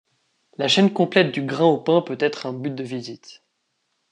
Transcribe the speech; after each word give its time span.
La 0.57 0.67
chaîne 0.67 0.91
complète 0.93 1.31
du 1.31 1.43
grain 1.45 1.65
au 1.65 1.77
pain 1.77 2.01
peut 2.01 2.17
être 2.19 2.47
un 2.47 2.53
but 2.53 2.73
de 2.73 2.83
visite. 2.83 3.43